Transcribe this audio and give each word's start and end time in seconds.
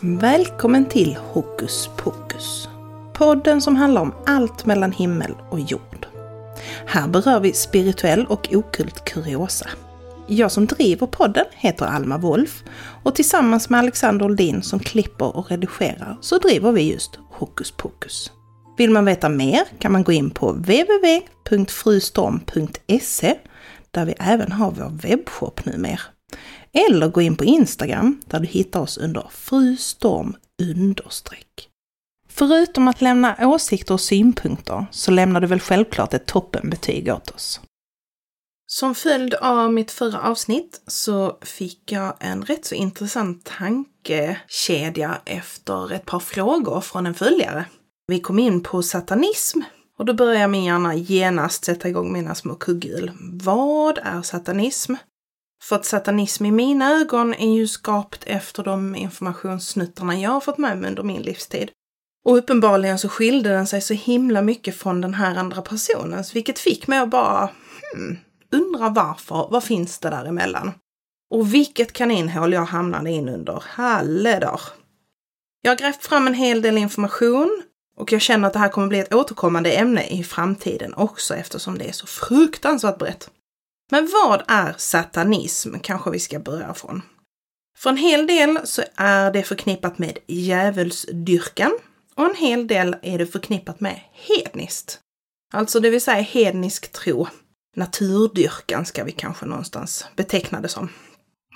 Välkommen 0.00 0.86
till 0.86 1.16
Hokus 1.16 1.90
Pokus! 1.96 2.68
Podden 3.14 3.60
som 3.60 3.76
handlar 3.76 4.02
om 4.02 4.14
allt 4.26 4.66
mellan 4.66 4.92
himmel 4.92 5.34
och 5.50 5.60
jord. 5.60 6.06
Här 6.86 7.08
berör 7.08 7.40
vi 7.40 7.52
spirituell 7.52 8.26
och 8.26 8.54
okult 8.54 9.04
kuriosa. 9.04 9.66
Jag 10.26 10.52
som 10.52 10.66
driver 10.66 11.06
podden 11.06 11.46
heter 11.50 11.86
Alma 11.86 12.18
Wolf 12.18 12.64
och 13.02 13.14
tillsammans 13.14 13.70
med 13.70 13.80
Alexander 13.80 14.26
Oldin 14.26 14.62
som 14.62 14.78
klipper 14.78 15.36
och 15.36 15.50
redigerar 15.50 16.18
så 16.20 16.38
driver 16.38 16.72
vi 16.72 16.92
just 16.92 17.18
Hokus 17.30 17.70
Pokus. 17.70 18.32
Vill 18.78 18.90
man 18.90 19.04
veta 19.04 19.28
mer 19.28 19.64
kan 19.78 19.92
man 19.92 20.04
gå 20.04 20.12
in 20.12 20.30
på 20.30 20.52
www.frustorm.se 20.52 23.38
där 23.90 24.04
vi 24.04 24.14
även 24.18 24.52
har 24.52 24.70
vår 24.70 24.90
webbshop 24.90 25.64
numera. 25.64 26.00
Eller 26.72 27.08
gå 27.08 27.20
in 27.20 27.36
på 27.36 27.44
Instagram 27.44 28.20
där 28.26 28.40
du 28.40 28.46
hittar 28.46 28.80
oss 28.80 28.98
under 28.98 29.26
frustorm 29.30 30.36
understreck. 30.62 31.68
Förutom 32.28 32.88
att 32.88 33.00
lämna 33.00 33.36
åsikter 33.40 33.94
och 33.94 34.00
synpunkter 34.00 34.86
så 34.90 35.10
lämnar 35.10 35.40
du 35.40 35.46
väl 35.46 35.60
självklart 35.60 36.14
ett 36.14 36.26
toppenbetyg 36.26 37.08
åt 37.08 37.30
oss. 37.30 37.60
Som 38.66 38.94
följd 38.94 39.34
av 39.34 39.72
mitt 39.72 39.90
förra 39.90 40.20
avsnitt 40.20 40.82
så 40.86 41.38
fick 41.42 41.92
jag 41.92 42.16
en 42.20 42.42
rätt 42.42 42.64
så 42.64 42.74
intressant 42.74 43.52
tankekedja 43.58 45.18
efter 45.24 45.92
ett 45.92 46.06
par 46.06 46.20
frågor 46.20 46.80
från 46.80 47.06
en 47.06 47.14
följare. 47.14 47.64
Vi 48.10 48.20
kom 48.20 48.38
in 48.38 48.62
på 48.62 48.82
satanism 48.82 49.60
och 49.98 50.04
då 50.04 50.14
börjar 50.14 50.48
min 50.48 50.64
hjärna 50.64 50.94
genast 50.94 51.64
sätta 51.64 51.88
igång 51.88 52.12
mina 52.12 52.34
små 52.34 52.54
kugghjul. 52.54 53.12
Vad 53.20 53.98
är 53.98 54.22
satanism? 54.22 54.94
För 55.62 55.76
att 55.76 55.84
satanism 55.84 56.46
i 56.46 56.50
mina 56.50 56.90
ögon 56.90 57.34
är 57.34 57.54
ju 57.54 57.68
skapt 57.68 58.24
efter 58.26 58.62
de 58.62 58.96
informationssnuttarna 58.96 60.20
jag 60.20 60.30
har 60.30 60.40
fått 60.40 60.58
med 60.58 60.78
mig 60.78 60.88
under 60.88 61.02
min 61.02 61.22
livstid. 61.22 61.70
Och 62.24 62.36
uppenbarligen 62.36 62.98
så 62.98 63.08
skilde 63.08 63.50
den 63.50 63.66
sig 63.66 63.80
så 63.80 63.94
himla 63.94 64.42
mycket 64.42 64.76
från 64.76 65.00
den 65.00 65.14
här 65.14 65.36
andra 65.36 65.62
personens, 65.62 66.36
vilket 66.36 66.58
fick 66.58 66.86
mig 66.86 66.98
att 66.98 67.10
bara 67.10 67.50
hmm, 67.94 68.16
undra 68.52 68.88
varför. 68.88 69.48
Vad 69.50 69.64
finns 69.64 69.98
det 69.98 70.10
däremellan? 70.10 70.72
Och 71.34 71.54
vilket 71.54 71.92
kaninhål 71.92 72.52
jag 72.52 72.64
hamnade 72.64 73.10
in 73.10 73.28
under. 73.28 73.62
Halledar! 73.66 74.60
Jag 75.62 75.70
har 75.70 75.76
grävt 75.76 76.04
fram 76.04 76.26
en 76.26 76.34
hel 76.34 76.62
del 76.62 76.78
information 76.78 77.62
och 77.98 78.12
jag 78.12 78.20
känner 78.20 78.46
att 78.46 78.52
det 78.52 78.58
här 78.58 78.68
kommer 78.68 78.88
bli 78.88 78.98
ett 78.98 79.14
återkommande 79.14 79.72
ämne 79.72 80.06
i 80.06 80.24
framtiden 80.24 80.94
också 80.94 81.34
eftersom 81.34 81.78
det 81.78 81.88
är 81.88 81.92
så 81.92 82.06
fruktansvärt 82.06 82.98
brett. 82.98 83.30
Men 83.90 84.08
vad 84.12 84.42
är 84.48 84.74
satanism? 84.76 85.74
Kanske 85.82 86.10
vi 86.10 86.18
ska 86.18 86.38
börja 86.38 86.74
från. 86.74 87.02
För 87.78 87.90
en 87.90 87.96
hel 87.96 88.26
del 88.26 88.58
så 88.64 88.82
är 88.96 89.30
det 89.30 89.42
förknippat 89.42 89.98
med 89.98 90.18
djävulsdyrkan 90.26 91.78
och 92.14 92.24
en 92.24 92.36
hel 92.36 92.66
del 92.66 92.96
är 93.02 93.18
det 93.18 93.26
förknippat 93.26 93.80
med 93.80 94.00
hedniskt. 94.12 95.00
Alltså 95.52 95.80
det 95.80 95.90
vill 95.90 96.00
säga 96.00 96.22
hednisk 96.22 96.92
tro. 96.92 97.28
Naturdyrkan 97.76 98.86
ska 98.86 99.04
vi 99.04 99.12
kanske 99.12 99.46
någonstans 99.46 100.06
beteckna 100.16 100.60
det 100.60 100.68
som. 100.68 100.88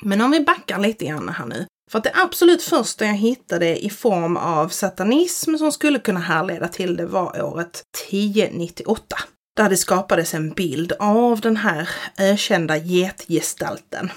Men 0.02 0.20
om 0.20 0.30
vi 0.30 0.40
backar 0.40 0.78
lite 0.78 1.04
grann 1.04 1.28
här 1.28 1.46
nu. 1.46 1.66
För 1.92 1.98
att 1.98 2.04
det 2.04 2.12
absolut 2.14 2.62
första 2.62 3.04
jag 3.04 3.14
hittade 3.14 3.84
i 3.84 3.90
form 3.90 4.36
av 4.36 4.68
satanism 4.68 5.56
som 5.56 5.72
skulle 5.72 5.98
kunna 5.98 6.20
härleda 6.20 6.68
till 6.68 6.96
det 6.96 7.06
var 7.06 7.42
året 7.42 7.82
1098 8.10 9.16
där 9.56 9.68
det 9.68 9.76
skapades 9.76 10.34
en 10.34 10.50
bild 10.50 10.92
av 10.98 11.40
den 11.40 11.56
här 11.56 11.88
ökända 12.18 12.76
getgestalten. 12.76 14.10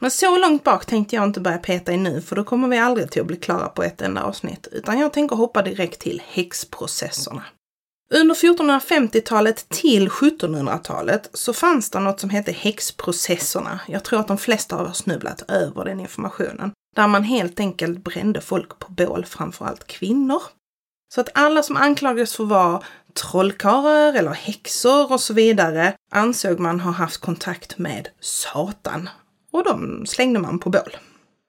Men 0.00 0.10
så 0.10 0.38
långt 0.38 0.64
bak 0.64 0.86
tänkte 0.86 1.16
jag 1.16 1.24
inte 1.24 1.40
börja 1.40 1.58
peta 1.58 1.92
i 1.92 1.96
nu, 1.96 2.20
för 2.20 2.36
då 2.36 2.44
kommer 2.44 2.68
vi 2.68 2.78
aldrig 2.78 3.10
till 3.10 3.20
att 3.20 3.26
bli 3.26 3.36
klara 3.36 3.68
på 3.68 3.82
ett 3.82 4.02
enda 4.02 4.22
avsnitt, 4.22 4.68
utan 4.72 4.98
jag 4.98 5.12
tänker 5.12 5.36
hoppa 5.36 5.62
direkt 5.62 6.00
till 6.00 6.22
häxprocesserna. 6.26 7.42
Under 8.10 8.34
1450-talet 8.34 9.68
till 9.68 10.08
1700-talet 10.08 11.30
så 11.32 11.52
fanns 11.52 11.90
det 11.90 12.00
något 12.00 12.20
som 12.20 12.30
hette 12.30 12.52
häxprocesserna. 12.52 13.80
Jag 13.88 14.04
tror 14.04 14.20
att 14.20 14.28
de 14.28 14.38
flesta 14.38 14.76
har 14.76 14.92
snubblat 14.92 15.50
över 15.50 15.84
den 15.84 16.00
informationen. 16.00 16.72
Där 16.96 17.08
man 17.08 17.24
helt 17.24 17.60
enkelt 17.60 18.04
brände 18.04 18.40
folk 18.40 18.78
på 18.78 18.92
bål, 18.92 19.24
framförallt 19.24 19.86
kvinnor. 19.86 20.42
Så 21.14 21.20
att 21.20 21.28
alla 21.34 21.62
som 21.62 21.76
anklagades 21.76 22.36
för 22.36 22.44
att 22.44 22.50
vara 22.50 22.82
trollkarlar 23.14 24.12
eller 24.14 24.30
häxor 24.30 25.12
och 25.12 25.20
så 25.20 25.34
vidare 25.34 25.94
ansåg 26.10 26.60
man 26.60 26.80
ha 26.80 26.90
haft 26.90 27.20
kontakt 27.20 27.78
med 27.78 28.08
Satan 28.20 29.08
och 29.52 29.64
de 29.64 30.06
slängde 30.06 30.38
man 30.38 30.58
på 30.58 30.70
bål. 30.70 30.96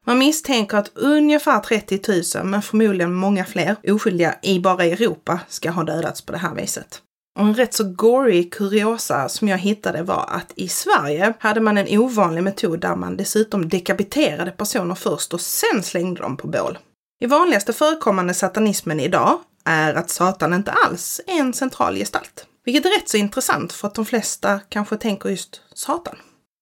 Man 0.06 0.18
misstänker 0.18 0.78
att 0.78 0.92
ungefär 0.98 1.60
30 1.60 2.38
000, 2.38 2.46
men 2.46 2.62
förmodligen 2.62 3.14
många 3.14 3.46
fler, 3.46 3.76
oskyldiga 3.84 4.36
i 4.42 4.60
bara 4.60 4.84
Europa 4.84 5.40
ska 5.48 5.72
ha 5.72 5.84
dödats 5.84 6.22
på 6.22 6.32
det 6.32 6.38
här 6.38 6.56
viset. 6.56 7.02
Och 7.38 7.44
en 7.44 7.56
rätt 7.56 7.74
så 7.74 7.84
gory 7.84 8.50
kuriosa 8.50 9.30
som 9.30 9.48
jag 9.48 9.58
hittade 9.58 10.04
var 10.04 10.26
att 10.32 10.52
i 10.56 10.68
Sverige 10.68 11.34
hade 11.40 11.62
man 11.62 11.78
en 11.78 12.00
ovanlig 12.00 12.44
metod 12.44 12.80
där 12.80 12.96
man 12.96 13.18
dessutom 13.18 13.70
dekapiterade 13.70 14.52
personer 14.52 14.96
först 14.96 15.34
och 15.34 15.42
sen 15.42 15.84
slängde 15.84 16.22
dem 16.22 16.38
på 16.38 16.48
bål. 16.48 16.78
I 17.20 17.26
vanligaste 17.26 17.74
förekommande 17.74 18.34
satanismen 18.34 19.00
idag 19.00 19.40
är 19.66 19.94
att 19.94 20.10
Satan 20.10 20.54
inte 20.54 20.72
alls 20.72 21.22
är 21.28 21.40
en 21.40 21.54
central 21.54 21.96
gestalt. 21.96 22.46
Vilket 22.66 22.86
är 22.86 22.90
rätt 22.90 23.10
så 23.10 23.18
intressant 23.18 23.74
för 23.74 23.88
att 23.88 23.96
de 23.96 24.06
flesta 24.06 24.60
kanske 24.70 24.98
tänker 24.98 25.30
just 25.30 25.62
Satan. 25.74 26.16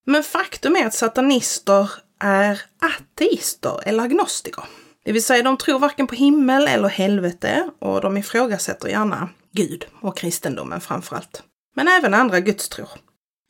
Men 0.05 0.23
faktum 0.23 0.75
är 0.75 0.85
att 0.85 0.93
satanister 0.93 1.91
är 2.19 2.61
ateister 2.81 3.79
eller 3.83 4.03
agnostiker. 4.03 4.63
Det 5.05 5.11
vill 5.11 5.23
säga 5.23 5.43
de 5.43 5.57
tror 5.57 5.79
varken 5.79 6.07
på 6.07 6.15
himmel 6.15 6.67
eller 6.67 6.87
helvete 6.87 7.69
och 7.79 8.01
de 8.01 8.17
ifrågasätter 8.17 8.89
gärna 8.89 9.29
Gud 9.55 9.85
och 10.01 10.17
kristendomen 10.17 10.81
framförallt. 10.81 11.43
Men 11.75 11.87
även 11.87 12.13
andra 12.13 12.39
gudstror. 12.39 12.89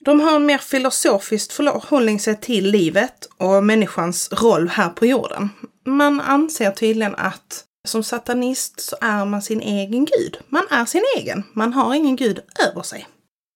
De 0.06 0.20
har 0.20 0.36
en 0.36 0.46
mer 0.46 0.58
filosofiskt 0.58 1.54
förhållningssätt 1.54 2.42
till 2.42 2.72
livet 2.72 3.30
och 3.38 3.64
människans 3.64 4.30
roll 4.32 4.70
här 4.70 4.90
på 4.90 5.06
jorden. 5.06 5.50
Man 5.86 6.22
anser 6.22 6.72
tydligen 6.72 7.16
att 7.16 7.64
som 7.88 8.04
satanist 8.04 8.80
så 8.80 8.96
är 9.02 9.26
man 9.26 9.42
sin 9.42 9.62
egen 9.62 10.06
gud. 10.06 10.38
Man 10.50 10.68
är 10.70 10.86
sin 10.86 11.04
egen. 11.18 11.44
Man 11.54 11.74
har 11.74 11.94
ingen 11.96 12.16
gud 12.16 12.40
över 12.70 12.82
sig. 12.82 13.08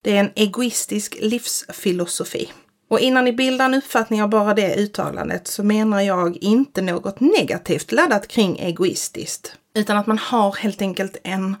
Det 0.04 0.16
är 0.16 0.20
en 0.20 0.32
egoistisk 0.34 1.16
livsfilosofi. 1.20 2.52
Och 2.90 3.00
innan 3.00 3.24
ni 3.24 3.32
bildar 3.32 3.64
en 3.64 3.74
uppfattning 3.74 4.22
av 4.22 4.28
bara 4.28 4.54
det 4.54 4.76
uttalandet 4.76 5.48
så 5.48 5.62
menar 5.62 6.00
jag 6.00 6.36
inte 6.36 6.82
något 6.82 7.20
negativt 7.20 7.92
laddat 7.92 8.28
kring 8.28 8.58
egoistiskt. 8.58 9.54
Utan 9.74 9.96
att 9.96 10.06
man 10.06 10.18
har 10.18 10.52
helt 10.52 10.82
enkelt 10.82 11.16
en 11.24 11.56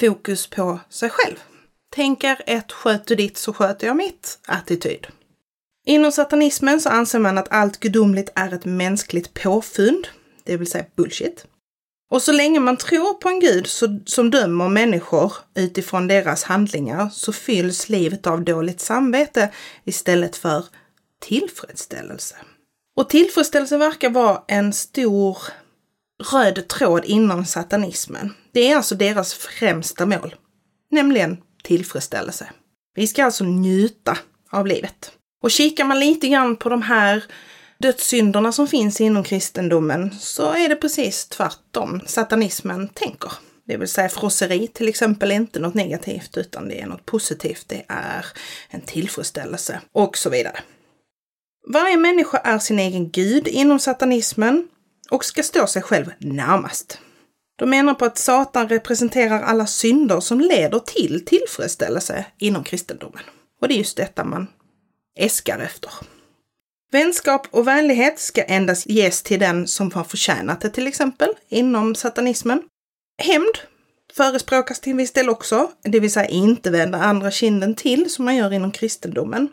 fokus 0.00 0.46
på 0.46 0.80
sig 0.90 1.10
själv. 1.10 1.36
Tänker 1.94 2.42
ett 2.46 2.72
sköter 2.72 3.16
ditt 3.16 3.36
så 3.36 3.52
sköter 3.52 3.86
jag 3.86 3.96
mitt 3.96 4.38
attityd. 4.46 5.06
Inom 5.86 6.12
satanismen 6.12 6.80
så 6.80 6.88
anser 6.88 7.18
man 7.18 7.38
att 7.38 7.52
allt 7.52 7.80
gudomligt 7.80 8.32
är 8.34 8.54
ett 8.54 8.64
mänskligt 8.64 9.34
påfund, 9.34 10.08
det 10.44 10.56
vill 10.56 10.70
säga 10.70 10.84
bullshit. 10.96 11.46
Och 12.10 12.22
så 12.22 12.32
länge 12.32 12.60
man 12.60 12.76
tror 12.76 13.14
på 13.14 13.28
en 13.28 13.40
gud 13.40 13.66
så, 13.66 14.00
som 14.06 14.30
dömer 14.30 14.68
människor 14.68 15.32
utifrån 15.54 16.08
deras 16.08 16.42
handlingar 16.42 17.08
så 17.08 17.32
fylls 17.32 17.88
livet 17.88 18.26
av 18.26 18.44
dåligt 18.44 18.80
samvete 18.80 19.50
istället 19.84 20.36
för 20.36 20.64
tillfredsställelse. 21.20 22.36
Och 22.96 23.08
tillfredsställelse 23.08 23.76
verkar 23.76 24.10
vara 24.10 24.42
en 24.48 24.72
stor 24.72 25.38
röd 26.32 26.68
tråd 26.68 27.04
inom 27.04 27.44
satanismen. 27.44 28.34
Det 28.54 28.70
är 28.70 28.76
alltså 28.76 28.94
deras 28.94 29.34
främsta 29.34 30.06
mål, 30.06 30.34
nämligen 30.90 31.36
tillfredsställelse. 31.62 32.50
Vi 32.94 33.06
ska 33.06 33.24
alltså 33.24 33.44
njuta 33.44 34.18
av 34.50 34.66
livet. 34.66 35.12
Och 35.42 35.50
kikar 35.50 35.84
man 35.84 36.00
lite 36.00 36.28
grann 36.28 36.56
på 36.56 36.68
de 36.68 36.82
här 36.82 37.24
dödssynderna 37.78 38.52
som 38.52 38.68
finns 38.68 39.00
inom 39.00 39.24
kristendomen 39.24 40.10
så 40.20 40.52
är 40.52 40.68
det 40.68 40.76
precis 40.76 41.26
tvärtom 41.28 42.00
satanismen 42.06 42.88
tänker. 42.88 43.32
Det 43.66 43.76
vill 43.76 43.88
säga 43.88 44.08
frosseri 44.08 44.68
till 44.68 44.88
exempel 44.88 45.30
är 45.30 45.34
inte 45.34 45.60
något 45.60 45.74
negativt 45.74 46.36
utan 46.36 46.68
det 46.68 46.80
är 46.80 46.86
något 46.86 47.06
positivt. 47.06 47.64
Det 47.68 47.84
är 47.88 48.26
en 48.68 48.80
tillfredsställelse 48.80 49.80
och 49.92 50.18
så 50.18 50.30
vidare. 50.30 50.60
Varje 51.72 51.96
människa 51.96 52.38
är 52.38 52.58
sin 52.58 52.78
egen 52.78 53.10
gud 53.10 53.48
inom 53.48 53.78
satanismen 53.78 54.68
och 55.10 55.24
ska 55.24 55.42
stå 55.42 55.66
sig 55.66 55.82
själv 55.82 56.12
närmast. 56.18 56.98
De 57.56 57.70
menar 57.70 57.94
på 57.94 58.04
att 58.04 58.18
Satan 58.18 58.68
representerar 58.68 59.42
alla 59.42 59.66
synder 59.66 60.20
som 60.20 60.40
leder 60.40 60.78
till 60.78 61.24
tillfredsställelse 61.24 62.26
inom 62.38 62.64
kristendomen. 62.64 63.22
Och 63.60 63.68
det 63.68 63.74
är 63.74 63.78
just 63.78 63.96
detta 63.96 64.24
man 64.24 64.46
äskar 65.18 65.58
efter. 65.58 65.90
Vänskap 66.92 67.46
och 67.50 67.68
vänlighet 67.68 68.18
ska 68.18 68.42
endast 68.42 68.86
ges 68.86 69.22
till 69.22 69.40
den 69.40 69.66
som 69.66 69.92
har 69.92 70.04
förtjänat 70.04 70.60
det 70.60 70.70
till 70.70 70.86
exempel 70.86 71.28
inom 71.48 71.94
satanismen. 71.94 72.62
Hämnd 73.22 73.58
förespråkas 74.12 74.80
till 74.80 74.90
en 74.90 74.96
viss 74.96 75.12
del 75.12 75.28
också, 75.28 75.70
det 75.82 76.00
vill 76.00 76.12
säga 76.12 76.26
inte 76.26 76.70
vända 76.70 76.98
andra 76.98 77.30
kinden 77.30 77.74
till 77.74 78.10
som 78.10 78.24
man 78.24 78.36
gör 78.36 78.52
inom 78.52 78.72
kristendomen. 78.72 79.48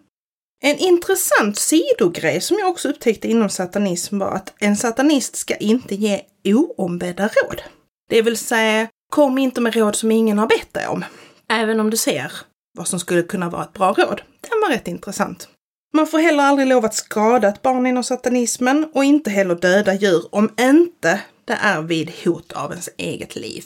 En 0.63 0.77
intressant 0.77 1.57
sidogrej 1.57 2.41
som 2.41 2.59
jag 2.59 2.69
också 2.69 2.89
upptäckte 2.89 3.27
inom 3.27 3.49
satanism 3.49 4.19
var 4.19 4.31
att 4.31 4.53
en 4.59 4.77
satanist 4.77 5.35
ska 5.35 5.55
inte 5.55 5.95
ge 5.95 6.21
oombedda 6.43 7.27
råd. 7.27 7.61
Det 8.11 8.21
vill 8.21 8.37
säga, 8.37 8.87
kom 9.09 9.37
inte 9.37 9.61
med 9.61 9.75
råd 9.75 9.95
som 9.95 10.11
ingen 10.11 10.39
har 10.39 10.47
bett 10.47 10.73
dig 10.73 10.87
om. 10.87 11.05
Även 11.49 11.79
om 11.79 11.89
du 11.89 11.97
ser 11.97 12.31
vad 12.77 12.87
som 12.87 12.99
skulle 12.99 13.23
kunna 13.23 13.49
vara 13.49 13.63
ett 13.63 13.73
bra 13.73 13.93
råd. 13.93 14.21
Den 14.41 14.61
var 14.61 14.69
rätt 14.69 14.87
intressant. 14.87 15.49
Man 15.93 16.07
får 16.07 16.19
heller 16.19 16.43
aldrig 16.43 16.67
lov 16.67 16.85
att 16.85 16.93
skada 16.95 17.47
ett 17.47 17.61
barn 17.61 17.87
inom 17.87 18.03
satanismen 18.03 18.91
och 18.93 19.03
inte 19.03 19.29
heller 19.29 19.55
döda 19.55 19.93
djur 19.93 20.23
om 20.31 20.49
inte 20.59 21.21
det 21.45 21.57
är 21.61 21.81
vid 21.81 22.11
hot 22.23 22.51
av 22.51 22.71
ens 22.71 22.89
eget 22.97 23.35
liv. 23.35 23.65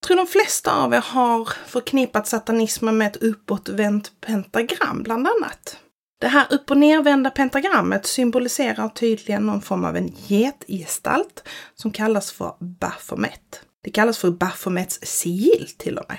Jag 0.00 0.06
tror 0.06 0.16
de 0.16 0.26
flesta 0.26 0.82
av 0.82 0.94
er 0.94 1.04
har 1.06 1.48
förknippat 1.66 2.26
satanismen 2.26 2.98
med 2.98 3.06
ett 3.06 3.22
uppåtvänt 3.22 4.12
pentagram 4.20 5.02
bland 5.02 5.28
annat. 5.28 5.78
Det 6.24 6.28
här 6.28 6.46
upp 6.50 6.70
och 6.70 6.76
nervända 6.76 7.30
pentagrammet 7.30 8.06
symboliserar 8.06 8.88
tydligen 8.88 9.46
någon 9.46 9.60
form 9.60 9.84
av 9.84 9.96
en 9.96 10.12
getgestalt 10.26 11.48
som 11.74 11.90
kallas 11.90 12.32
för 12.32 12.54
Baphomet. 12.60 13.60
Det 13.82 13.90
kallas 13.90 14.18
för 14.18 14.30
Baphomets 14.30 14.98
sigill 15.02 15.68
till 15.78 15.98
och 15.98 16.04
med. 16.08 16.18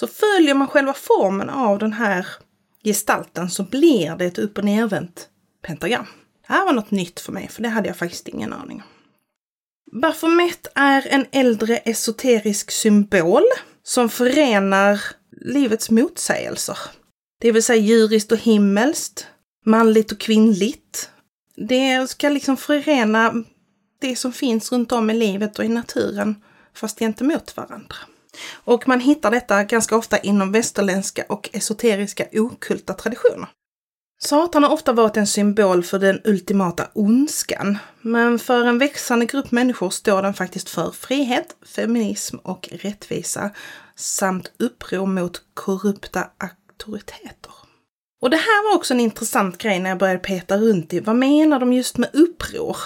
Så 0.00 0.06
följer 0.06 0.54
man 0.54 0.68
själva 0.68 0.92
formen 0.92 1.50
av 1.50 1.78
den 1.78 1.92
här 1.92 2.26
gestalten 2.84 3.50
så 3.50 3.62
blir 3.62 4.16
det 4.16 4.24
ett 4.24 4.38
upp 4.38 4.58
och 4.58 4.64
nervänt 4.64 5.28
pentagram. 5.62 6.06
Det 6.46 6.52
här 6.52 6.64
var 6.64 6.72
något 6.72 6.90
nytt 6.90 7.20
för 7.20 7.32
mig, 7.32 7.48
för 7.48 7.62
det 7.62 7.68
hade 7.68 7.88
jag 7.88 7.96
faktiskt 7.96 8.28
ingen 8.28 8.52
aning 8.52 8.82
om. 8.82 10.00
Baphomet 10.00 10.66
är 10.74 11.06
en 11.10 11.26
äldre 11.32 11.76
esoterisk 11.76 12.70
symbol 12.70 13.44
som 13.82 14.08
förenar 14.08 15.00
livets 15.40 15.90
motsägelser. 15.90 16.78
Det 17.40 17.52
vill 17.52 17.62
säga 17.62 17.82
djuriskt 17.82 18.32
och 18.32 18.38
himmelskt, 18.38 19.26
manligt 19.64 20.12
och 20.12 20.20
kvinnligt. 20.20 21.10
Det 21.56 22.10
ska 22.10 22.28
liksom 22.28 22.56
förena 22.56 23.44
det 24.00 24.16
som 24.16 24.32
finns 24.32 24.72
runt 24.72 24.92
om 24.92 25.10
i 25.10 25.14
livet 25.14 25.58
och 25.58 25.64
i 25.64 25.68
naturen, 25.68 26.42
fast 26.74 26.98
gentemot 26.98 27.56
varandra. 27.56 27.96
Och 28.52 28.88
man 28.88 29.00
hittar 29.00 29.30
detta 29.30 29.64
ganska 29.64 29.96
ofta 29.96 30.18
inom 30.18 30.52
västerländska 30.52 31.24
och 31.28 31.50
esoteriska 31.52 32.26
okulta 32.32 32.94
traditioner. 32.94 33.48
Satan 34.22 34.62
har 34.62 34.70
ofta 34.70 34.92
varit 34.92 35.16
en 35.16 35.26
symbol 35.26 35.82
för 35.82 35.98
den 35.98 36.20
ultimata 36.24 36.88
ondskan, 36.92 37.78
men 38.00 38.38
för 38.38 38.64
en 38.64 38.78
växande 38.78 39.26
grupp 39.26 39.50
människor 39.50 39.90
står 39.90 40.22
den 40.22 40.34
faktiskt 40.34 40.68
för 40.68 40.90
frihet, 40.90 41.56
feminism 41.74 42.36
och 42.36 42.68
rättvisa 42.72 43.50
samt 43.96 44.52
uppror 44.58 45.06
mot 45.06 45.42
korrupta 45.54 46.30
auktoriteter. 46.38 47.52
Och 48.20 48.30
det 48.30 48.36
här 48.36 48.70
var 48.70 48.76
också 48.76 48.94
en 48.94 49.00
intressant 49.00 49.58
grej 49.58 49.80
när 49.80 49.90
jag 49.90 49.98
började 49.98 50.18
peta 50.18 50.56
runt 50.56 50.92
i 50.92 51.00
vad 51.00 51.16
menar 51.16 51.60
de 51.60 51.72
just 51.72 51.98
med 51.98 52.10
uppror? 52.12 52.76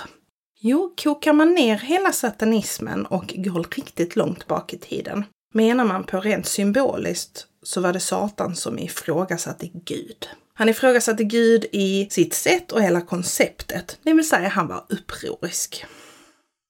Jo, 0.61 0.95
kokar 0.97 1.33
man 1.33 1.55
ner 1.55 1.77
hela 1.79 2.13
satanismen 2.13 3.07
och 3.07 3.35
går 3.37 3.67
riktigt 3.77 4.17
långt 4.17 4.47
bak 4.47 4.73
i 4.73 4.79
tiden 4.79 5.25
menar 5.55 5.85
man 5.85 6.05
på 6.05 6.21
rent 6.21 6.47
symboliskt 6.47 7.47
så 7.63 7.81
var 7.81 7.93
det 7.93 8.01
Satan 8.01 8.57
som 8.57 8.79
ifrågasatte 8.79 9.71
Gud. 9.73 10.29
Han 10.55 10.69
ifrågasatte 10.69 11.25
Gud 11.25 11.65
i 11.73 12.09
sitt 12.11 12.35
sätt 12.35 12.73
och 12.73 12.83
hela 12.83 13.01
konceptet, 13.01 13.99
det 14.03 14.13
vill 14.13 14.29
säga 14.29 14.49
han 14.49 14.69
var 14.69 14.85
upprorisk. 14.89 15.85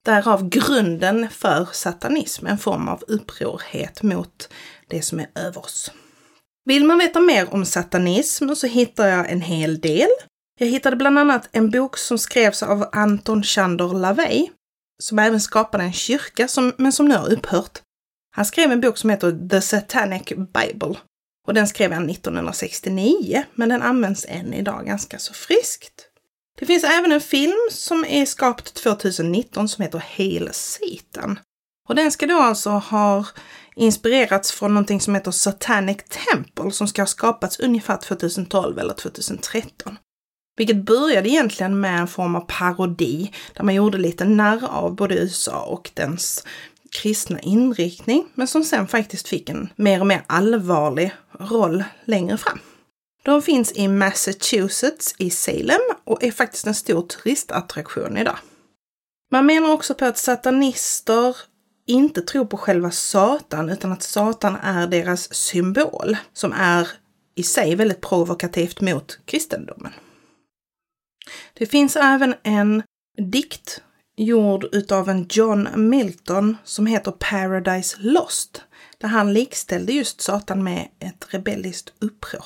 Därav 0.05 0.49
grunden 0.49 1.29
för 1.31 1.69
satanism, 1.73 2.47
en 2.47 2.59
form 2.59 2.89
av 2.89 3.05
upprorhet 3.09 4.03
mot 4.03 4.49
det 4.89 5.03
som 5.03 5.21
är 5.21 5.27
över 5.35 5.59
oss. 5.59 5.93
Vill 6.65 6.85
man 6.85 6.99
veta 6.99 7.21
mer 7.21 7.55
om 7.55 7.65
satanism 7.65 8.55
så 8.55 8.67
hittar 8.67 9.07
jag 9.07 9.31
en 9.31 9.41
hel 9.41 9.81
del. 9.81 10.09
Jag 10.59 10.67
hittade 10.67 10.97
bland 10.97 11.19
annat 11.19 11.49
en 11.53 11.71
bok 11.71 11.97
som 11.97 12.19
skrevs 12.19 12.63
av 12.63 12.89
Anton 12.93 13.43
Chandor 13.43 13.95
Lavey, 13.95 14.49
som 15.03 15.19
även 15.19 15.41
skapade 15.41 15.85
en 15.85 15.93
kyrka 15.93 16.49
som, 16.49 16.73
men 16.79 16.93
som 16.93 17.09
nu 17.09 17.15
har 17.15 17.33
upphört. 17.33 17.83
Han 18.37 18.45
skrev 18.45 18.73
en 18.73 18.81
bok 18.81 18.99
som 18.99 19.11
heter 19.11 19.49
The 19.49 19.61
Satanic 19.61 20.29
Bible 20.29 20.97
och 21.47 21.55
den 21.55 21.69
skrev 21.69 21.93
han 21.93 22.11
1969, 22.11 23.45
men 23.55 23.69
den 23.69 23.83
används 23.83 24.27
än 24.29 24.55
idag 24.55 24.87
ganska 24.87 25.19
så 25.19 25.35
friskt. 25.35 26.09
Det 26.59 26.67
finns 26.67 26.85
även 26.85 27.13
en 27.13 27.21
film 27.21 27.69
som 27.71 28.05
är 28.05 28.27
skapad 28.27 28.65
2019 28.65 29.69
som 29.69 29.83
heter 29.83 30.05
Hail 30.17 30.49
Satan. 30.53 31.39
Och 31.89 31.95
den 31.95 32.13
ska 32.13 32.27
då 32.27 32.39
alltså 32.39 32.71
ha 32.71 33.25
inspirerats 33.75 34.53
från 34.53 34.75
någonting 34.75 35.01
som 35.01 35.15
heter 35.15 35.31
Satanic 35.31 35.99
Temple 36.09 36.71
som 36.71 36.89
ska 36.89 37.03
ha 37.03 37.07
skapats 37.07 37.61
ungefär 37.61 37.97
2012 37.97 38.79
eller 38.79 38.95
2013. 38.95 39.99
Vilket 40.57 40.85
började 40.85 41.29
egentligen 41.29 41.81
med 41.81 42.01
en 42.01 42.09
form 42.09 42.37
av 42.37 42.41
parodi 42.41 43.33
där 43.55 43.65
man 43.65 43.75
gjorde 43.75 43.99
lite 43.99 44.25
narr 44.25 44.65
av 44.69 44.95
både 44.95 45.15
USA 45.15 45.63
och 45.63 45.91
dens 45.95 46.45
kristna 46.91 47.41
inriktning, 47.41 48.27
men 48.35 48.47
som 48.47 48.65
sen 48.65 48.87
faktiskt 48.87 49.29
fick 49.29 49.49
en 49.49 49.69
mer 49.77 50.01
och 50.01 50.07
mer 50.07 50.23
allvarlig 50.27 51.13
roll 51.39 51.85
längre 52.05 52.39
fram. 52.39 52.59
De 53.25 53.43
finns 53.43 53.73
i 53.73 53.89
Massachusetts 53.89 55.15
i 55.19 55.31
Salem 55.31 55.81
och 56.05 56.25
är 56.25 56.31
faktiskt 56.31 56.67
en 56.67 56.75
stor 56.75 57.03
turistattraktion 57.03 58.17
idag. 58.17 58.39
Man 59.31 59.47
menar 59.47 59.73
också 59.73 59.95
på 59.95 60.05
att 60.05 60.19
satanister 60.19 61.37
inte 61.87 62.23
tror 62.23 62.45
på 62.45 62.57
själva 62.57 62.91
Satan 62.91 63.71
utan 63.71 63.93
att 63.93 64.03
Satan 64.03 64.57
är 64.57 64.87
deras 64.87 65.35
symbol 65.35 66.17
som 66.33 66.53
är 66.53 66.89
i 67.35 67.43
sig 67.43 67.75
väldigt 67.75 68.01
provokativt 68.01 68.81
mot 68.81 69.19
kristendomen. 69.25 69.93
Det 71.55 71.67
finns 71.67 71.97
även 71.97 72.35
en 72.43 72.83
dikt 73.33 73.83
gjord 74.17 74.65
utav 74.73 75.09
en 75.09 75.27
John 75.31 75.89
Milton 75.89 76.57
som 76.65 76.87
heter 76.87 77.11
Paradise 77.11 77.97
Lost, 78.01 78.63
där 78.99 79.09
han 79.09 79.33
likställde 79.33 79.93
just 79.93 80.21
Satan 80.21 80.65
med 80.65 80.89
ett 80.99 81.27
rebelliskt 81.35 81.93
uppror. 81.99 82.45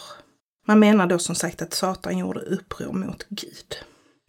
Man 0.66 0.78
menar 0.78 1.06
då 1.06 1.18
som 1.18 1.34
sagt 1.34 1.62
att 1.62 1.74
Satan 1.74 2.18
gjorde 2.18 2.40
uppror 2.40 2.92
mot 2.92 3.26
Gud. 3.28 3.76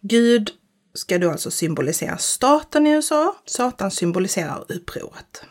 Gud 0.02 0.52
ska 0.94 1.18
då 1.18 1.30
alltså 1.30 1.50
symbolisera 1.50 2.18
staten 2.18 2.86
i 2.86 2.90
USA, 2.90 3.36
Satan 3.44 3.90
symboliserar 3.90 4.64
upproret. 4.68 5.44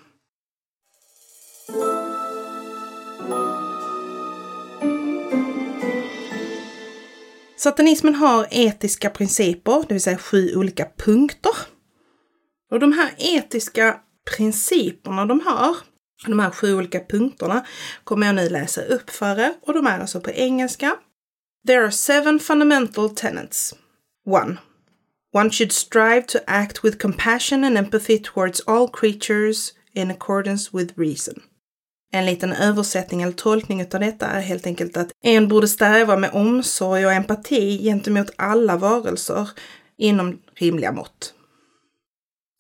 Satanismen 7.58 8.16
har 8.16 8.48
etiska 8.52 9.10
principer, 9.10 9.86
det 9.88 9.94
vill 9.94 10.02
säga 10.02 10.18
sju 10.18 10.56
olika 10.56 10.88
punkter 10.98 11.56
och 12.72 12.80
de 12.80 12.94
här 12.94 13.10
etiska 13.18 14.00
principerna 14.36 15.26
de 15.26 15.40
har, 15.40 15.78
de 16.26 16.40
här 16.40 16.52
sju 16.52 16.76
olika 16.76 17.00
punkterna, 17.00 17.66
kommer 18.04 18.28
jag 18.28 18.36
nu 18.36 18.50
läsa 18.50 18.82
upp 18.82 19.10
för 19.10 19.40
er 19.40 19.54
och 19.62 19.74
de 19.74 19.88
är 19.88 20.00
alltså 20.00 20.22
på 20.22 20.32
engelska. 20.32 20.96
There 21.68 21.84
are 21.84 21.92
seven 21.92 22.40
fundamental 22.40 23.10
tenets. 23.10 23.76
1. 24.50 24.58
One 25.32 25.52
should 25.52 25.72
strive 25.72 26.26
to 26.28 26.40
act 26.48 26.84
with 26.84 27.02
compassion 27.02 27.64
and 27.64 27.78
empathy 27.78 28.20
towards 28.20 28.62
all 28.68 28.88
creatures 28.88 29.74
in 29.94 30.12
accordance 30.12 30.74
with 30.74 30.98
reason. 30.98 31.42
En 32.12 32.26
liten 32.26 32.54
översättning 32.54 33.22
eller 33.22 33.34
tolkning 33.34 33.82
av 33.82 34.00
detta 34.00 34.26
är 34.26 34.42
helt 34.42 34.66
enkelt 34.66 34.98
att 34.98 35.12
en 35.24 35.48
borde 35.48 35.68
sträva 35.68 36.16
med 36.18 36.32
omsorg 36.34 37.06
och 37.06 37.12
empati 37.12 37.84
gentemot 37.84 38.30
alla 38.36 38.78
varelser 38.78 39.50
inom 39.98 40.40
rimliga 40.56 40.92
mått. 40.92 41.34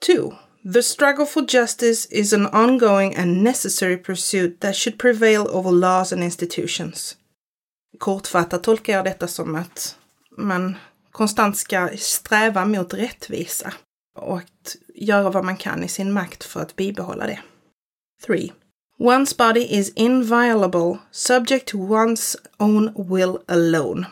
2. 0.05 0.33
The 0.73 0.83
struggle 0.83 1.25
for 1.25 1.45
justice 1.47 2.07
is 2.11 2.33
an 2.33 2.47
ongoing 2.47 3.15
and 3.15 3.43
necessary 3.43 3.97
pursuit 3.97 4.59
that 4.59 4.75
should 4.75 4.99
prevail 4.99 5.47
over 5.47 5.71
laws 5.71 6.13
and 6.13 6.23
institutions. 6.23 7.17
Kortfattat 7.97 8.63
tolkar 8.63 8.93
jag 8.93 9.05
detta 9.05 9.27
som 9.27 9.55
att 9.55 9.95
man 10.37 10.75
konstant 11.11 11.57
ska 11.57 11.89
sträva 11.97 12.65
mot 12.65 12.93
rättvisa 12.93 13.73
och 14.19 14.37
att 14.37 14.75
göra 14.95 15.29
vad 15.29 15.45
man 15.45 15.57
kan 15.57 15.83
i 15.83 15.87
sin 15.87 16.13
makt 16.13 16.43
för 16.43 16.59
att 16.59 16.75
bibehålla 16.75 17.27
det. 17.27 17.39
3. 18.25 18.51
One's 18.99 19.37
body 19.37 19.65
is 19.69 19.93
inviolable, 19.95 20.99
subject 21.11 21.67
to 21.67 21.77
one's 21.77 22.35
own 22.57 22.93
will 23.09 23.37
alone. 23.47 24.05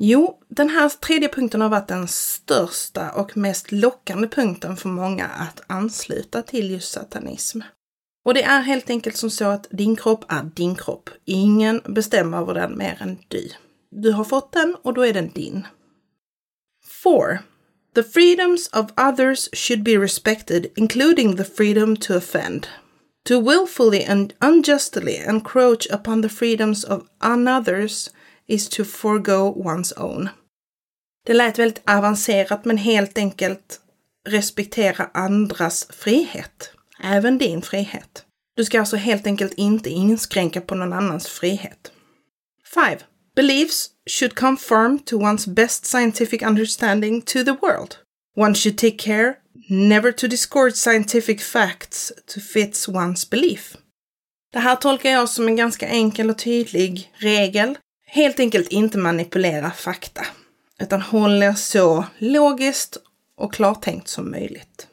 Jo, 0.00 0.38
den 0.48 0.68
här 0.68 0.88
tredje 0.88 1.28
punkten 1.28 1.60
har 1.60 1.68
varit 1.68 1.88
den 1.88 2.08
största 2.08 3.10
och 3.10 3.36
mest 3.36 3.72
lockande 3.72 4.28
punkten 4.28 4.76
för 4.76 4.88
många 4.88 5.26
att 5.26 5.62
ansluta 5.66 6.42
till 6.42 6.70
just 6.70 6.92
satanism. 6.92 7.60
Och 8.24 8.34
det 8.34 8.42
är 8.42 8.60
helt 8.60 8.90
enkelt 8.90 9.16
som 9.16 9.30
så 9.30 9.44
att 9.44 9.66
din 9.70 9.96
kropp 9.96 10.24
är 10.28 10.42
din 10.42 10.74
kropp. 10.74 11.10
Ingen 11.24 11.80
bestämmer 11.84 12.38
över 12.38 12.54
den 12.54 12.78
mer 12.78 12.96
än 13.00 13.18
du. 13.28 13.48
Du 13.90 14.12
har 14.12 14.24
fått 14.24 14.52
den 14.52 14.76
och 14.82 14.94
då 14.94 15.06
är 15.06 15.12
den 15.12 15.30
din. 15.34 15.66
4. 17.02 17.44
The 17.94 18.02
freedoms 18.02 18.68
of 18.72 18.92
others 18.96 19.48
should 19.52 19.84
be 19.84 19.96
respected, 19.96 20.72
including 20.76 21.36
the 21.36 21.44
freedom 21.44 21.96
to 21.96 22.16
offend. 22.16 22.68
To 23.24 23.38
willfully 23.38 24.04
and 24.04 24.34
unjustly 24.40 25.16
encroach 25.16 25.86
upon 25.90 26.22
the 26.22 26.28
freedoms 26.28 26.84
of 26.84 27.08
others 27.20 28.10
is 28.48 28.68
to 28.68 28.84
forego 28.84 29.52
one's 29.52 29.92
own. 29.96 30.30
Det 31.26 31.34
lät 31.34 31.58
väldigt 31.58 31.82
avancerat 31.86 32.64
men 32.64 32.78
helt 32.78 33.18
enkelt 33.18 33.80
respektera 34.28 35.10
andras 35.14 35.86
frihet. 35.90 36.70
Även 37.02 37.38
din 37.38 37.62
frihet. 37.62 38.24
Du 38.56 38.64
ska 38.64 38.80
alltså 38.80 38.96
helt 38.96 39.26
enkelt 39.26 39.54
inte 39.54 39.90
inskränka 39.90 40.60
på 40.60 40.74
någon 40.74 40.92
annans 40.92 41.28
frihet. 41.28 41.92
5. 42.74 42.98
Beliefs 43.38 43.90
should 44.04 44.34
conform 44.34 44.98
to 44.98 45.16
one's 45.16 45.46
best 45.46 45.86
scientific 45.86 46.42
understanding 46.42 47.22
to 47.22 47.44
the 47.44 47.54
world. 47.62 47.98
One 48.34 48.52
should 48.54 48.76
take 48.76 48.98
care 48.98 49.38
never 49.70 50.12
to 50.12 50.28
discord 50.28 50.76
scientific 50.76 51.40
facts 51.40 52.12
to 52.26 52.40
fit 52.40 52.72
one's 52.88 53.30
belief. 53.30 53.76
Det 54.52 54.58
här 54.58 54.76
tolkar 54.76 55.10
jag 55.10 55.28
som 55.28 55.48
en 55.48 55.56
ganska 55.56 55.88
enkel 55.88 56.30
och 56.30 56.38
tydlig 56.38 57.12
regel. 57.14 57.78
Helt 58.06 58.40
enkelt 58.40 58.68
inte 58.68 58.98
manipulera 58.98 59.70
fakta, 59.70 60.26
utan 60.80 61.02
håll 61.02 61.42
er 61.42 61.54
så 61.54 62.04
logiskt 62.18 62.96
och 63.36 63.54
klartänkt 63.54 64.08
som 64.08 64.30
möjligt. 64.30 64.86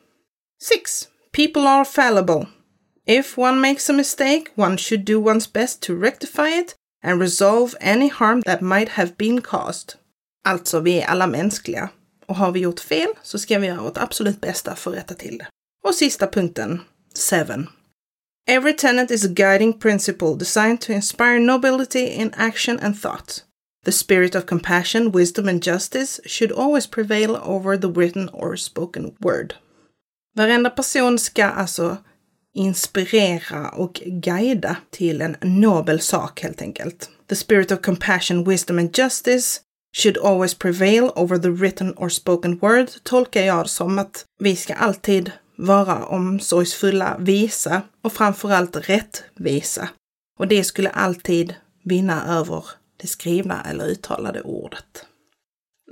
6. 0.64 1.08
People 1.32 1.62
are 1.62 1.86
fallible. 1.86 2.48
If 3.08 3.38
one 3.38 3.60
makes 3.60 3.90
a 3.90 3.94
mistake, 3.94 4.44
one 4.56 4.78
should 4.78 5.06
do 5.06 5.22
one's 5.22 5.54
best 5.54 5.82
to 5.82 5.94
rectify 5.94 6.50
it 6.50 6.76
and 7.06 7.22
resolve 7.22 7.76
any 7.82 8.10
harm 8.10 8.42
that 8.42 8.62
might 8.62 8.90
have 8.90 9.12
been 9.18 9.42
caused. 9.42 9.96
Alltså, 10.44 10.80
vi 10.80 11.02
är 11.02 11.08
alla 11.08 11.28
mänskliga. 11.28 11.90
Och 12.28 12.36
har 12.36 12.52
vi 12.52 12.60
gjort 12.60 12.80
fel 12.80 13.10
så 13.24 13.40
ska 13.40 13.60
vi 13.60 13.68
göra 13.68 13.82
vårt 13.82 13.98
absolut 13.98 14.42
bästa 14.42 14.76
för 14.76 14.92
att 14.92 14.98
rätta 14.98 15.14
till 15.14 15.38
det. 15.38 15.48
Och 15.84 15.96
sista 15.96 16.28
punkten, 16.28 16.82
7. 17.30 17.66
Every 18.48 18.74
tenet 18.74 19.12
is 19.12 19.26
a 19.26 19.28
guiding 19.28 19.74
principle 19.74 20.36
designed 20.36 20.82
to 20.82 20.92
inspire 20.92 21.40
nobility 21.40 22.06
in 22.06 22.34
action 22.38 22.80
and 22.80 23.02
thought. 23.02 23.44
The 23.86 23.92
spirit 23.92 24.36
of 24.36 24.46
compassion, 24.46 25.12
wisdom 25.12 25.48
and 25.48 25.64
justice 25.64 26.20
should 26.26 26.52
always 26.52 26.88
prevail 26.88 27.36
over 27.36 27.78
the 27.78 27.88
written 27.88 28.30
or 28.30 28.56
spoken 28.56 29.16
word. 29.20 29.54
Varenda 30.36 30.70
person 30.70 31.20
ska 31.20 31.46
alltså 31.46 31.98
inspirera 32.56 33.70
och 33.70 34.02
guida 34.06 34.78
till 34.90 35.22
en 35.22 35.36
nobel 35.42 36.02
sak 36.02 36.42
helt 36.42 36.62
enkelt. 36.62 37.10
The 37.30 37.36
spirit 37.36 37.72
of 37.72 37.82
compassion, 37.82 38.44
wisdom 38.44 38.80
and 38.80 38.98
justice 38.98 39.60
should 39.98 40.18
always 40.18 40.54
prevail 40.54 41.12
over 41.16 41.38
the 41.38 41.50
written 41.50 41.94
or 41.98 42.10
spoken 42.10 42.58
word 42.58 42.90
tolkar 43.04 43.42
jag 43.42 43.70
som 43.70 44.00
att 44.00 44.26
vi 44.40 44.56
ska 44.56 44.74
alltid 44.74 45.32
vara 45.58 46.06
omsorgsfulla, 46.06 47.18
visa 47.20 47.82
och 48.04 48.14
framförallt 48.14 48.90
rättvisa. 48.90 49.90
Och 50.40 50.48
det 50.48 50.64
skulle 50.64 50.90
alltid 50.90 51.56
vinna 51.84 52.38
över 52.38 52.66
det 53.02 53.08
skrivna 53.08 53.64
eller 53.70 53.86
uttalade 53.86 54.42
ordet. 54.42 55.06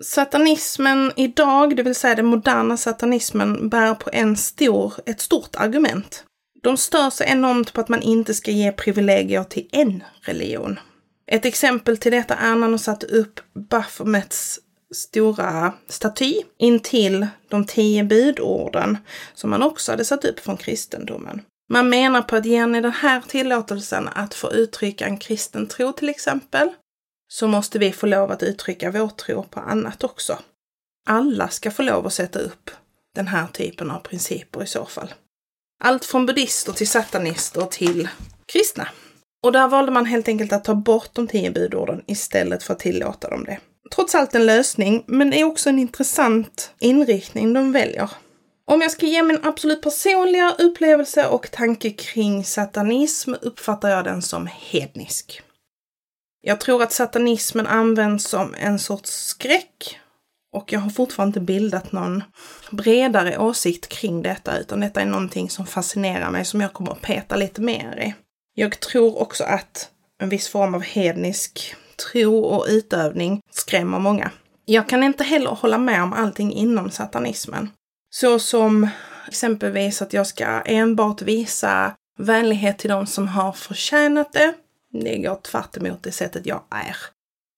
Satanismen 0.02 1.12
idag, 1.16 1.76
det 1.76 1.84
vill 1.84 1.96
säga 1.96 2.16
den 2.16 2.26
moderna 2.26 2.78
satanismen, 2.78 3.70
bär 3.70 3.96
på 3.96 4.10
en 4.14 4.38
stor, 4.38 4.94
ett 5.06 5.22
stort 5.22 5.56
argument. 5.56 6.24
De 6.64 6.78
stör 6.78 7.10
sig 7.10 7.28
enormt 7.30 7.74
på 7.74 7.82
att 7.82 7.90
man 7.90 8.02
inte 8.02 8.34
ska 8.34 8.52
ge 8.52 8.72
privilegier 8.72 9.44
till 9.44 9.70
en 9.72 10.04
religion. 10.22 10.80
Ett 11.28 11.46
exempel 11.46 11.98
till 11.98 12.12
detta 12.12 12.36
är 12.36 12.56
när 12.56 12.68
de 12.68 12.80
satte 12.80 13.06
upp 13.06 13.40
Baphomets 13.70 14.60
stora 14.96 15.74
staty 15.88 16.42
intill 16.58 17.28
de 17.50 17.66
tio 17.66 18.04
budorden 18.04 18.98
som 19.34 19.50
man 19.50 19.64
också 19.64 19.92
hade 19.92 20.06
satt 20.06 20.26
upp 20.26 20.40
från 20.40 20.58
kristendomen. 20.58 21.42
Man 21.70 21.90
menar 21.90 22.22
på 22.22 22.36
att 22.36 22.46
ger 22.46 22.68
ni 22.68 22.82
den 22.82 22.92
här 22.92 23.22
tillåtelsen 23.22 24.10
att 24.16 24.34
få 24.34 24.52
uttrycka 24.52 25.06
en 25.06 25.18
kristen 25.18 25.68
tro 25.68 25.92
till 25.92 26.10
exempel, 26.10 26.70
så 27.28 27.48
måste 27.48 27.80
vi 27.80 27.92
få 27.92 28.08
lov 28.08 28.32
att 28.32 28.44
uttrycka 28.44 28.92
vår 28.92 29.08
tro 29.08 29.44
på 29.44 29.60
annat 29.60 30.04
också. 30.04 30.40
Alla 31.08 31.48
ska 31.48 31.72
få 31.72 31.84
lov 31.84 32.08
att 32.08 32.14
sätta 32.14 32.40
upp 32.40 32.72
den 33.16 33.28
här 33.28 33.48
typen 33.48 33.92
av 33.92 34.00
principer 34.00 34.64
i 34.64 34.68
så 34.68 34.86
fall. 34.86 35.14
Allt 35.86 36.06
från 36.06 36.26
buddhister 36.26 36.74
till 36.74 36.88
satanister 36.88 37.62
till 37.62 38.10
kristna. 38.46 38.88
Och 39.44 39.52
där 39.52 39.68
valde 39.68 39.92
man 39.92 40.06
helt 40.06 40.28
enkelt 40.28 40.54
att 40.54 40.64
ta 40.64 40.76
bort 40.76 41.10
de 41.14 41.28
tio 41.28 41.52
budorden 41.52 42.04
istället 42.08 42.64
för 42.64 42.74
att 42.74 42.80
tillåta 42.80 43.30
dem 43.30 43.44
det. 43.44 43.60
Trots 43.96 44.16
allt 44.16 44.36
en 44.36 44.46
lösning, 44.46 45.04
men 45.08 45.30
det 45.30 45.40
är 45.40 45.44
också 45.44 45.70
en 45.70 45.80
intressant 45.80 46.72
inriktning 46.80 47.54
de 47.54 47.72
väljer. 47.72 48.10
Om 48.66 48.82
jag 48.82 48.92
ska 48.92 49.06
ge 49.06 49.24
min 49.24 49.40
absolut 49.44 49.82
personliga 49.82 50.56
upplevelse 50.60 51.28
och 51.28 51.52
tanke 51.52 51.90
kring 51.90 52.44
satanism 52.44 53.34
uppfattar 53.42 53.90
jag 53.90 54.04
den 54.04 54.22
som 54.22 54.50
hednisk. 54.72 55.42
Jag 56.42 56.60
tror 56.60 56.84
att 56.84 56.92
satanismen 56.92 57.68
används 57.68 58.26
som 58.26 58.56
en 58.60 58.80
sorts 58.80 59.10
skräck 59.12 60.00
och 60.54 60.74
jag 60.74 60.80
har 60.80 60.90
fortfarande 60.90 61.30
inte 61.30 61.54
bildat 61.54 61.92
någon 61.92 62.24
bredare 62.72 63.38
åsikt 63.38 63.88
kring 63.88 64.22
detta, 64.22 64.60
utan 64.60 64.80
detta 64.80 65.02
är 65.02 65.06
någonting 65.06 65.50
som 65.50 65.66
fascinerar 65.66 66.32
mig 66.32 66.46
som 66.46 66.62
jag 66.62 66.74
kommer 66.74 66.92
att 66.92 67.02
peta 67.02 67.36
lite 67.36 67.62
mer 67.62 68.00
i. 68.00 68.14
Jag 68.56 68.80
tror 68.80 69.22
också 69.22 69.44
att 69.44 69.90
en 70.22 70.30
viss 70.30 70.48
form 70.48 70.76
av 70.76 70.82
hednisk 70.82 71.76
tro 72.12 72.40
och 72.40 72.66
utövning 72.70 73.42
skrämmer 73.52 74.00
många. 74.00 74.32
Jag 74.66 74.90
kan 74.90 75.04
inte 75.04 75.24
heller 75.24 75.50
hålla 75.50 75.78
med 75.78 76.04
om 76.04 76.14
allting 76.14 76.54
inom 76.54 76.92
satanismen. 76.92 77.70
Så 78.10 78.40
som 78.40 78.88
exempelvis 79.28 80.02
att 80.02 80.14
jag 80.14 80.28
ska 80.28 80.46
enbart 80.46 81.22
visa 81.22 81.96
vänlighet 82.20 82.80
till 82.80 82.90
de 82.90 83.08
som 83.08 83.28
har 83.28 83.52
förtjänat 83.52 84.34
det. 84.34 84.54
Det 84.92 85.18
går 85.18 85.36
tvärt 85.36 85.78
emot 85.78 86.04
det 86.04 86.12
sättet 86.12 86.46
jag 86.46 86.62
är. 86.70 86.96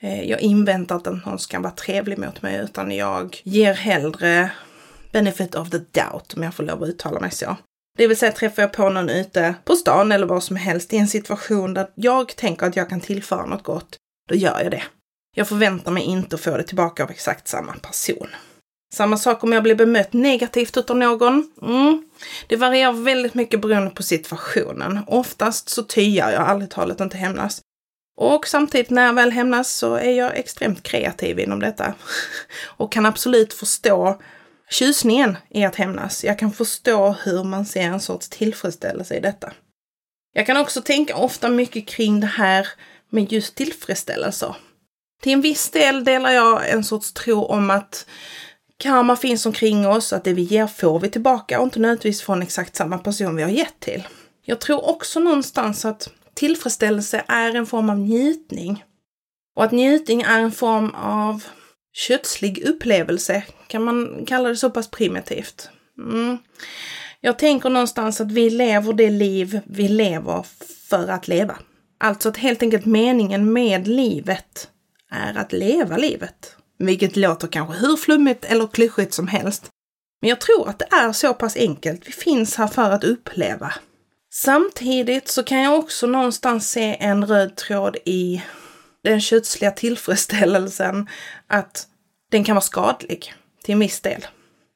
Eh, 0.01 0.23
jag 0.23 0.41
inväntar 0.41 0.95
inte 0.95 1.09
att 1.09 1.25
någon 1.25 1.39
ska 1.39 1.59
vara 1.59 1.73
trevlig 1.73 2.17
mot 2.17 2.41
mig 2.41 2.55
utan 2.55 2.91
jag 2.91 3.41
ger 3.43 3.73
hellre 3.73 4.51
benefit 5.11 5.55
of 5.55 5.69
the 5.69 5.77
doubt 5.77 6.33
om 6.33 6.43
jag 6.43 6.53
får 6.53 6.63
lov 6.63 6.83
att 6.83 6.89
uttala 6.89 7.19
mig 7.19 7.31
så. 7.31 7.57
Det 7.97 8.07
vill 8.07 8.17
säga 8.17 8.31
träffar 8.31 8.63
jag 8.63 8.73
på 8.73 8.89
någon 8.89 9.09
ute 9.09 9.55
på 9.65 9.75
stan 9.75 10.11
eller 10.11 10.27
vad 10.27 10.43
som 10.43 10.55
helst 10.55 10.93
i 10.93 10.97
en 10.97 11.07
situation 11.07 11.73
där 11.73 11.87
jag 11.95 12.35
tänker 12.35 12.65
att 12.65 12.75
jag 12.75 12.89
kan 12.89 13.01
tillföra 13.01 13.45
något 13.45 13.63
gott, 13.63 13.97
då 14.29 14.35
gör 14.35 14.61
jag 14.61 14.71
det. 14.71 14.83
Jag 15.35 15.47
förväntar 15.47 15.91
mig 15.91 16.03
inte 16.03 16.35
att 16.35 16.41
få 16.41 16.57
det 16.57 16.63
tillbaka 16.63 17.03
av 17.03 17.11
exakt 17.11 17.47
samma 17.47 17.73
person. 17.73 18.27
Samma 18.93 19.17
sak 19.17 19.43
om 19.43 19.51
jag 19.51 19.63
blir 19.63 19.75
bemött 19.75 20.13
negativt 20.13 20.77
utav 20.77 20.97
någon. 20.97 21.51
Mm. 21.61 22.09
Det 22.47 22.55
varierar 22.55 22.91
väldigt 22.93 23.33
mycket 23.33 23.61
beroende 23.61 23.89
på 23.89 24.03
situationen. 24.03 24.99
Oftast 25.07 25.69
så 25.69 25.83
tyar 25.83 26.31
jag 26.31 26.49
ärligt 26.51 26.71
talat 26.71 27.01
inte 27.01 27.17
hämnas. 27.17 27.61
Och 28.17 28.47
samtidigt 28.47 28.89
när 28.89 29.05
jag 29.05 29.13
väl 29.13 29.31
hämnas 29.31 29.73
så 29.73 29.95
är 29.95 30.11
jag 30.11 30.37
extremt 30.37 30.83
kreativ 30.83 31.39
inom 31.39 31.59
detta. 31.59 31.93
Och 32.77 32.91
kan 32.91 33.05
absolut 33.05 33.53
förstå 33.53 34.21
tjusningen 34.69 35.37
i 35.49 35.65
att 35.65 35.75
hämnas. 35.75 36.23
Jag 36.23 36.39
kan 36.39 36.51
förstå 36.51 37.15
hur 37.23 37.43
man 37.43 37.65
ser 37.65 37.81
en 37.81 37.99
sorts 37.99 38.29
tillfredsställelse 38.29 39.15
i 39.15 39.19
detta. 39.19 39.51
Jag 40.33 40.45
kan 40.45 40.57
också 40.57 40.81
tänka 40.81 41.15
ofta 41.15 41.49
mycket 41.49 41.87
kring 41.87 42.19
det 42.19 42.27
här 42.27 42.67
med 43.09 43.31
just 43.31 43.55
tillfredsställelser. 43.55 44.55
Till 45.21 45.33
en 45.33 45.41
viss 45.41 45.69
del 45.69 46.03
delar 46.03 46.31
jag 46.31 46.69
en 46.69 46.83
sorts 46.83 47.13
tro 47.13 47.43
om 47.43 47.69
att 47.69 48.05
karma 48.77 49.15
finns 49.15 49.45
omkring 49.45 49.87
oss, 49.87 50.13
att 50.13 50.23
det 50.23 50.33
vi 50.33 50.41
ger 50.41 50.67
får 50.67 50.99
vi 50.99 51.09
tillbaka 51.09 51.59
och 51.59 51.63
inte 51.63 51.79
nödvändigtvis 51.79 52.21
från 52.21 52.41
exakt 52.41 52.75
samma 52.75 52.97
person 52.97 53.35
vi 53.35 53.43
har 53.43 53.49
gett 53.49 53.79
till. 53.79 54.07
Jag 54.45 54.61
tror 54.61 54.89
också 54.89 55.19
någonstans 55.19 55.85
att 55.85 56.09
tillfredsställelse 56.35 57.23
är 57.27 57.55
en 57.55 57.65
form 57.65 57.89
av 57.89 57.99
njutning. 57.99 58.83
Och 59.55 59.63
att 59.63 59.71
njutning 59.71 60.21
är 60.21 60.39
en 60.39 60.51
form 60.51 60.89
av 60.95 61.43
kötslig 61.93 62.63
upplevelse, 62.63 63.43
kan 63.67 63.83
man 63.83 64.25
kalla 64.27 64.49
det 64.49 64.55
så 64.55 64.69
pass 64.69 64.91
primitivt? 64.91 65.69
Mm. 65.97 66.37
Jag 67.21 67.39
tänker 67.39 67.69
någonstans 67.69 68.21
att 68.21 68.31
vi 68.31 68.49
lever 68.49 68.93
det 68.93 69.09
liv 69.09 69.59
vi 69.65 69.87
lever 69.87 70.45
för 70.89 71.07
att 71.07 71.27
leva. 71.27 71.57
Alltså 71.99 72.29
att 72.29 72.37
helt 72.37 72.61
enkelt 72.61 72.85
meningen 72.85 73.53
med 73.53 73.87
livet 73.87 74.69
är 75.11 75.37
att 75.37 75.53
leva 75.53 75.97
livet. 75.97 76.55
Vilket 76.79 77.15
låter 77.15 77.47
kanske 77.47 77.87
hur 77.87 77.97
flummigt 77.97 78.45
eller 78.45 78.67
klyschigt 78.67 79.13
som 79.13 79.27
helst. 79.27 79.69
Men 80.21 80.29
jag 80.29 80.41
tror 80.41 80.69
att 80.69 80.79
det 80.79 80.87
är 80.91 81.11
så 81.11 81.33
pass 81.33 81.55
enkelt. 81.55 82.07
Vi 82.07 82.11
finns 82.11 82.55
här 82.55 82.67
för 82.67 82.91
att 82.91 83.03
uppleva. 83.03 83.73
Samtidigt 84.37 85.27
så 85.27 85.43
kan 85.43 85.61
jag 85.61 85.79
också 85.79 86.07
någonstans 86.07 86.69
se 86.69 86.97
en 86.99 87.25
röd 87.25 87.55
tråd 87.55 87.97
i 88.05 88.43
den 89.03 89.21
kötsliga 89.21 89.71
tillfredsställelsen 89.71 91.09
att 91.47 91.87
den 92.31 92.43
kan 92.43 92.55
vara 92.55 92.61
skadlig 92.61 93.33
till 93.63 93.73
en 93.73 93.79
viss 93.79 94.01
del. 94.01 94.27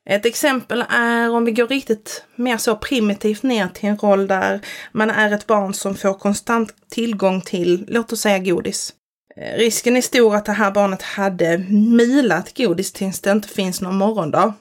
Ett 0.10 0.26
exempel 0.26 0.86
är 0.90 1.30
om 1.30 1.46
vi 1.46 1.52
går 1.52 1.68
riktigt 1.68 2.24
mer 2.36 2.58
så 2.58 2.76
primitivt 2.76 3.44
ner 3.44 3.68
till 3.68 3.90
en 3.90 3.98
roll 3.98 4.28
där 4.28 4.62
man 4.92 5.10
är 5.10 5.32
ett 5.32 5.48
barn 5.48 5.74
som 5.74 5.96
får 5.96 6.14
konstant 6.14 6.74
tillgång 6.90 7.42
till, 7.42 7.86
låt 7.88 8.14
oss 8.14 8.22
säga 8.22 8.40
godis. 8.40 8.94
Eh, 9.36 9.58
risken 9.58 9.98
är 9.98 10.02
stor 10.02 10.36
att 10.36 10.46
det 10.46 10.52
här 10.52 10.72
barnet 10.72 11.02
hade 11.02 11.58
milat 11.70 12.58
godis 12.58 12.94
tills 12.94 13.22
det 13.22 13.32
inte 13.32 13.48
finns 13.50 13.82
någon 13.82 13.98
morgondag 13.98 14.54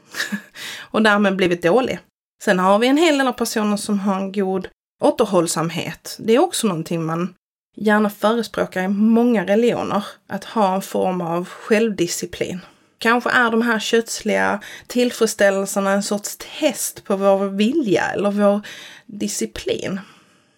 och 0.91 1.03
därmed 1.03 1.37
blivit 1.37 1.63
dålig. 1.63 1.99
Sen 2.43 2.59
har 2.59 2.79
vi 2.79 2.87
en 2.87 2.97
hel 2.97 3.19
del 3.19 3.29
av 3.29 3.33
personer 3.33 3.77
som 3.77 3.99
har 3.99 4.17
en 4.17 4.33
god 4.33 4.69
Återhållsamhet, 5.01 6.17
det 6.21 6.33
är 6.33 6.39
också 6.39 6.67
någonting 6.67 7.05
man 7.05 7.35
gärna 7.77 8.11
förespråkar 8.11 8.83
i 8.83 8.89
många 8.89 9.47
religioner. 9.47 10.05
Att 10.27 10.45
ha 10.45 10.75
en 10.75 10.83
form 10.83 11.21
av 11.21 11.49
självdisciplin. 11.49 12.61
Kanske 12.99 13.31
är 13.31 13.51
de 13.51 13.63
här 13.63 13.79
kötsliga 13.79 14.61
tillfredsställelserna 14.87 15.91
en 15.91 16.03
sorts 16.03 16.37
test 16.59 17.05
på 17.05 17.17
vår 17.17 17.47
vilja 17.47 18.05
eller 18.05 18.31
vår 18.31 18.61
disciplin. 19.07 20.01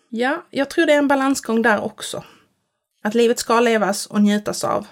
Ja, 0.08 0.44
jag 0.50 0.70
tror 0.70 0.86
det 0.86 0.92
är 0.92 0.98
en 0.98 1.08
balansgång 1.08 1.62
där 1.62 1.84
också. 1.84 2.24
Att 3.02 3.14
livet 3.14 3.38
ska 3.38 3.60
levas 3.60 4.06
och 4.06 4.22
njutas 4.22 4.64
av. 4.64 4.86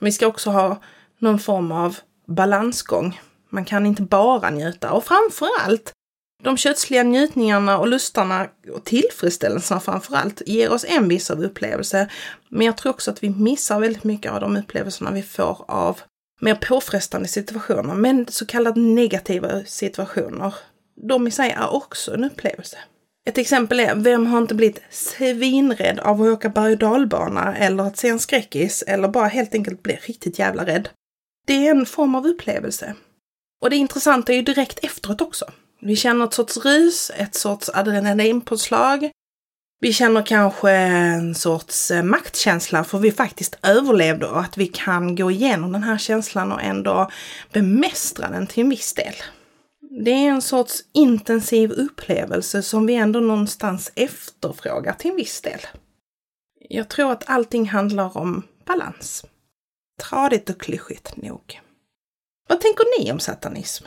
Vi 0.00 0.12
ska 0.12 0.26
också 0.26 0.50
ha 0.50 0.80
någon 1.18 1.38
form 1.38 1.72
av 1.72 1.96
balansgång. 2.26 3.20
Man 3.48 3.64
kan 3.64 3.86
inte 3.86 4.02
bara 4.02 4.50
njuta 4.50 4.92
och 4.92 5.04
framför 5.04 5.48
allt 5.60 5.92
de 6.42 6.56
kötsliga 6.56 7.02
njutningarna 7.02 7.78
och 7.78 7.88
lustarna 7.88 8.48
och 8.74 8.84
tillfredsställelserna 8.84 9.80
framför 9.80 10.16
allt 10.16 10.42
ger 10.46 10.72
oss 10.72 10.84
en 10.88 11.08
viss 11.08 11.30
av 11.30 11.44
upplevelse. 11.44 12.08
Men 12.48 12.66
jag 12.66 12.76
tror 12.76 12.90
också 12.90 13.10
att 13.10 13.22
vi 13.22 13.30
missar 13.30 13.80
väldigt 13.80 14.04
mycket 14.04 14.32
av 14.32 14.40
de 14.40 14.56
upplevelserna 14.56 15.10
vi 15.10 15.22
får 15.22 15.64
av 15.68 16.00
mer 16.40 16.54
påfrestande 16.54 17.28
situationer, 17.28 17.94
men 17.94 18.26
så 18.28 18.46
kallade 18.46 18.80
negativa 18.80 19.64
situationer. 19.64 20.54
De 21.08 21.28
i 21.28 21.30
sig 21.30 21.50
är 21.50 21.74
också 21.74 22.14
en 22.14 22.24
upplevelse. 22.24 22.78
Ett 23.28 23.38
exempel 23.38 23.80
är, 23.80 23.94
vem 23.94 24.26
har 24.26 24.38
inte 24.38 24.54
blivit 24.54 24.82
svinrädd 24.90 26.00
av 26.00 26.22
att 26.22 26.28
åka 26.28 26.48
berg 26.48 26.72
och 26.72 26.78
dalbana 26.78 27.56
eller 27.56 27.84
att 27.84 27.96
se 27.96 28.08
en 28.08 28.18
skräckis 28.18 28.84
eller 28.86 29.08
bara 29.08 29.28
helt 29.28 29.54
enkelt 29.54 29.82
bli 29.82 29.98
riktigt 30.02 30.38
jävla 30.38 30.66
rädd? 30.66 30.88
Det 31.46 31.66
är 31.66 31.70
en 31.70 31.86
form 31.86 32.14
av 32.14 32.26
upplevelse. 32.26 32.94
Och 33.62 33.70
det 33.70 33.76
intressanta 33.76 34.32
är 34.32 34.36
ju 34.36 34.42
direkt 34.42 34.78
efteråt 34.84 35.20
också. 35.20 35.44
Vi 35.84 35.96
känner 35.96 36.24
ett 36.24 36.34
sorts 36.34 36.56
rus, 36.56 37.10
ett 37.16 37.34
sorts 37.34 37.70
adrenalinpåslag. 37.74 39.10
Vi 39.80 39.92
känner 39.92 40.26
kanske 40.26 40.70
en 40.70 41.34
sorts 41.34 41.90
eh, 41.90 42.02
maktkänsla 42.02 42.84
för 42.84 42.98
vi 42.98 43.12
faktiskt 43.12 43.58
överlevde 43.62 44.26
och 44.26 44.40
att 44.40 44.58
vi 44.58 44.66
kan 44.66 45.16
gå 45.16 45.30
igenom 45.30 45.72
den 45.72 45.82
här 45.82 45.98
känslan 45.98 46.52
och 46.52 46.62
ändå 46.62 47.10
bemästra 47.52 48.30
den 48.30 48.46
till 48.46 48.62
en 48.62 48.68
viss 48.68 48.94
del. 48.94 49.14
Det 50.04 50.10
är 50.10 50.28
en 50.28 50.42
sorts 50.42 50.84
intensiv 50.92 51.70
upplevelse 51.70 52.62
som 52.62 52.86
vi 52.86 52.94
ändå 52.94 53.20
någonstans 53.20 53.92
efterfrågar 53.94 54.92
till 54.92 55.10
en 55.10 55.16
viss 55.16 55.40
del. 55.40 55.60
Jag 56.68 56.88
tror 56.88 57.12
att 57.12 57.28
allting 57.28 57.68
handlar 57.68 58.16
om 58.16 58.42
balans. 58.64 59.24
Tradigt 60.02 60.50
och 60.50 60.60
klyschigt 60.60 61.16
nog. 61.16 61.60
Vad 62.48 62.60
tänker 62.60 63.00
ni 63.00 63.12
om 63.12 63.20
satanism? 63.20 63.84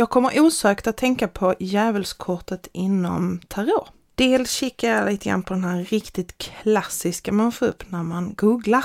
Jag 0.00 0.10
kommer 0.10 0.40
osökt 0.40 0.86
att 0.86 0.96
tänka 0.96 1.28
på 1.28 1.54
djävulskortet 1.58 2.68
inom 2.72 3.40
tarot. 3.48 3.92
Dels 4.14 4.50
kikar 4.50 4.88
jag 4.88 5.10
lite 5.10 5.28
grann 5.28 5.42
på 5.42 5.54
den 5.54 5.64
här 5.64 5.84
riktigt 5.84 6.38
klassiska 6.38 7.32
man 7.32 7.52
får 7.52 7.66
upp 7.66 7.90
när 7.90 8.02
man 8.02 8.34
googlar. 8.34 8.84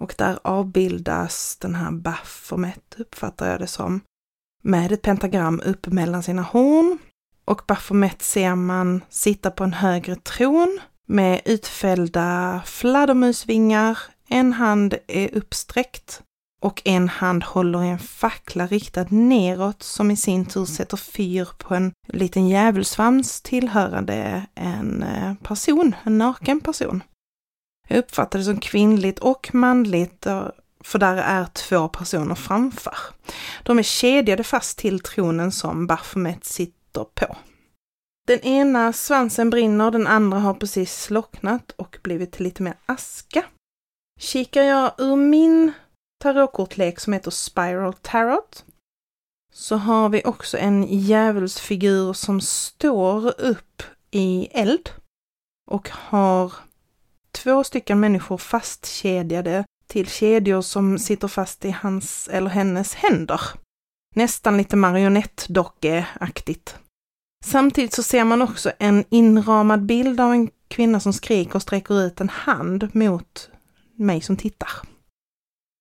Och 0.00 0.14
där 0.18 0.38
avbildas 0.42 1.56
den 1.56 1.74
här 1.74 1.90
Baphomet, 1.90 2.94
uppfattar 2.98 3.50
jag 3.50 3.60
det 3.60 3.66
som, 3.66 4.00
med 4.62 4.92
ett 4.92 5.02
pentagram 5.02 5.62
uppe 5.64 5.90
mellan 5.90 6.22
sina 6.22 6.42
horn. 6.42 6.98
Och 7.44 7.62
Baphomet 7.66 8.22
ser 8.22 8.54
man 8.54 9.00
sitta 9.08 9.50
på 9.50 9.64
en 9.64 9.72
högre 9.72 10.16
tron 10.16 10.80
med 11.06 11.40
utfällda 11.44 12.62
fladdermusvingar. 12.66 13.98
En 14.28 14.52
hand 14.52 14.94
är 15.06 15.34
uppsträckt 15.34 16.22
och 16.60 16.82
en 16.84 17.08
hand 17.08 17.44
håller 17.44 17.82
en 17.82 17.98
fackla 17.98 18.66
riktad 18.66 19.06
neråt 19.08 19.82
som 19.82 20.10
i 20.10 20.16
sin 20.16 20.46
tur 20.46 20.64
sätter 20.64 20.96
fyr 20.96 21.48
på 21.58 21.74
en 21.74 21.92
liten 22.06 22.48
djävulsvans 22.48 23.40
tillhörande 23.40 24.46
en 24.54 25.02
eh, 25.02 25.34
person, 25.34 25.94
en 26.04 26.18
naken 26.18 26.60
person. 26.60 27.02
Jag 27.88 27.98
uppfattar 27.98 28.38
det 28.38 28.44
som 28.44 28.60
kvinnligt 28.60 29.18
och 29.18 29.54
manligt 29.54 30.26
för 30.84 30.98
där 30.98 31.16
är 31.16 31.44
två 31.44 31.88
personer 31.88 32.34
framför. 32.34 32.96
De 33.62 33.78
är 33.78 33.82
kedjade 33.82 34.44
fast 34.44 34.78
till 34.78 35.00
tronen 35.00 35.52
som 35.52 35.86
Baphomet 35.86 36.44
sitter 36.44 37.04
på. 37.14 37.36
Den 38.26 38.40
ena 38.40 38.92
svansen 38.92 39.50
brinner, 39.50 39.90
den 39.90 40.06
andra 40.06 40.38
har 40.38 40.54
precis 40.54 41.02
slocknat 41.02 41.70
och 41.76 41.98
blivit 42.02 42.40
lite 42.40 42.62
mer 42.62 42.74
aska. 42.86 43.44
Kikar 44.20 44.62
jag 44.62 44.92
ur 44.98 45.16
min 45.16 45.72
tarotkortlek 46.18 47.00
som 47.00 47.12
heter 47.12 47.30
Spiral 47.30 47.94
Tarot 47.94 48.64
så 49.52 49.76
har 49.76 50.08
vi 50.08 50.22
också 50.24 50.58
en 50.58 50.82
djävulsfigur 50.82 52.12
som 52.12 52.40
står 52.40 53.40
upp 53.40 53.82
i 54.10 54.48
eld 54.52 54.90
och 55.70 55.88
har 55.92 56.52
två 57.32 57.64
stycken 57.64 58.00
människor 58.00 58.38
fastkedjade 58.38 59.64
till 59.86 60.06
kedjor 60.06 60.62
som 60.62 60.98
sitter 60.98 61.28
fast 61.28 61.64
i 61.64 61.70
hans 61.70 62.28
eller 62.32 62.50
hennes 62.50 62.94
händer. 62.94 63.40
Nästan 64.14 64.56
lite 64.56 64.76
marionettdockeaktigt. 64.76 66.76
Samtidigt 67.44 67.92
så 67.92 68.02
ser 68.02 68.24
man 68.24 68.42
också 68.42 68.72
en 68.78 69.04
inramad 69.08 69.86
bild 69.86 70.20
av 70.20 70.32
en 70.32 70.50
kvinna 70.68 71.00
som 71.00 71.12
skriker 71.12 71.54
och 71.54 71.62
sträcker 71.62 72.02
ut 72.02 72.20
en 72.20 72.28
hand 72.28 72.94
mot 72.94 73.50
mig 73.96 74.20
som 74.20 74.36
tittar. 74.36 74.70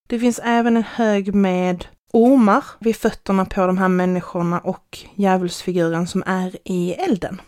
Det 0.08 0.20
finns 0.20 0.39
även 0.43 0.78
en 0.78 0.84
hög 0.84 1.36
med 1.36 1.86
ormar 2.13 2.63
vid 2.80 2.96
fötterna 2.96 3.46
på 3.46 3.67
de 3.67 3.78
här 3.78 3.88
människorna 3.88 4.60
och 4.60 5.00
djävulsfiguren 5.15 6.08
som 6.08 6.24
är 6.26 6.58
i 6.63 6.93
elden. 6.93 7.41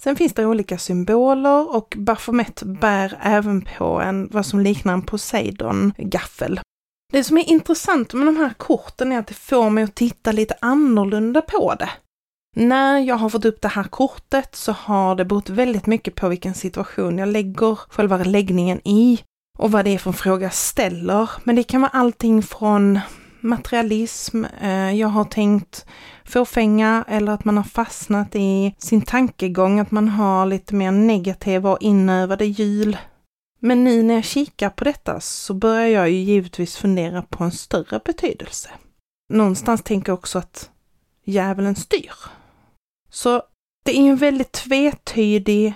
Sen 0.00 0.16
finns 0.16 0.34
det 0.34 0.46
olika 0.46 0.78
symboler 0.78 1.76
och 1.76 1.94
Baphomet 1.98 2.62
bär 2.62 3.18
även 3.22 3.62
på 3.78 4.00
en, 4.00 4.28
vad 4.32 4.46
som 4.46 4.60
liknar 4.60 4.92
en 4.92 5.02
Poseidon-gaffel. 5.02 6.60
Det 7.12 7.24
som 7.24 7.38
är 7.38 7.48
intressant 7.48 8.14
med 8.14 8.26
de 8.26 8.36
här 8.36 8.54
korten 8.56 9.12
är 9.12 9.18
att 9.18 9.26
det 9.26 9.34
får 9.34 9.70
mig 9.70 9.84
att 9.84 9.94
titta 9.94 10.32
lite 10.32 10.54
annorlunda 10.60 11.42
på 11.42 11.74
det. 11.74 11.90
När 12.56 12.98
jag 12.98 13.16
har 13.16 13.30
fått 13.30 13.44
upp 13.44 13.60
det 13.60 13.68
här 13.68 13.84
kortet 13.84 14.54
så 14.54 14.72
har 14.72 15.14
det 15.14 15.24
berott 15.24 15.48
väldigt 15.48 15.86
mycket 15.86 16.14
på 16.14 16.28
vilken 16.28 16.54
situation 16.54 17.18
jag 17.18 17.28
lägger 17.28 17.76
själva 17.76 18.16
läggningen 18.16 18.80
i 18.84 19.20
och 19.60 19.70
vad 19.70 19.84
det 19.84 19.94
är 19.94 19.98
för 19.98 20.12
fråga 20.12 20.42
jag 20.42 20.54
ställer. 20.54 21.30
Men 21.44 21.56
det 21.56 21.62
kan 21.62 21.80
vara 21.80 21.90
allting 21.90 22.42
från 22.42 23.00
materialism, 23.40 24.44
eh, 24.44 24.92
jag 24.92 25.08
har 25.08 25.24
tänkt 25.24 25.86
fåfänga 26.24 27.04
eller 27.08 27.32
att 27.32 27.44
man 27.44 27.56
har 27.56 27.64
fastnat 27.64 28.34
i 28.34 28.74
sin 28.78 29.02
tankegång, 29.02 29.80
att 29.80 29.90
man 29.90 30.08
har 30.08 30.46
lite 30.46 30.74
mer 30.74 30.90
negativa 30.90 31.70
och 31.70 31.82
inövade 31.82 32.44
hjul. 32.44 32.96
Men 33.60 33.84
nu 33.84 34.02
när 34.02 34.14
jag 34.14 34.24
kikar 34.24 34.70
på 34.70 34.84
detta 34.84 35.20
så 35.20 35.54
börjar 35.54 35.86
jag 35.86 36.10
ju 36.10 36.16
givetvis 36.16 36.76
fundera 36.76 37.22
på 37.22 37.44
en 37.44 37.52
större 37.52 38.00
betydelse. 38.04 38.70
Någonstans 39.32 39.82
tänker 39.82 40.12
jag 40.12 40.18
också 40.18 40.38
att 40.38 40.70
djävulen 41.24 41.74
styr. 41.74 42.14
Så 43.10 43.42
det 43.84 43.98
är 43.98 44.10
en 44.10 44.16
väldigt 44.16 44.52
tvetydig 44.52 45.74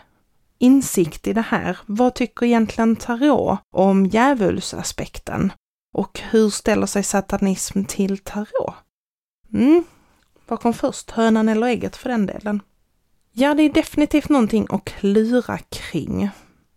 insikt 0.64 1.27
i 1.27 1.33
det 1.33 1.40
här. 1.40 1.79
Vad 1.87 2.14
tycker 2.14 2.46
egentligen 2.46 2.96
Tarot 2.96 3.59
om 3.72 4.07
djävulsaspekten? 4.07 5.53
Och 5.94 6.20
hur 6.20 6.50
ställer 6.50 6.87
sig 6.87 7.03
satanism 7.03 7.85
till 7.85 8.18
tarot? 8.18 8.74
Mm, 9.53 9.85
vad 10.46 10.61
kom 10.61 10.74
först, 10.74 11.11
hönan 11.11 11.48
eller 11.48 11.66
ägget 11.66 11.96
för 11.96 12.09
den 12.09 12.27
delen? 12.27 12.62
Ja, 13.33 13.55
det 13.55 13.62
är 13.62 13.72
definitivt 13.72 14.29
någonting 14.29 14.66
att 14.70 14.85
klura 14.85 15.59
kring. 15.59 16.31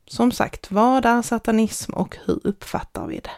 Som 0.07 0.31
sagt, 0.31 0.71
vad 0.71 1.05
är 1.05 1.21
satanism 1.21 1.93
och 1.93 2.17
hur 2.25 2.39
uppfattar 2.43 3.07
vi 3.07 3.19
det? 3.19 3.31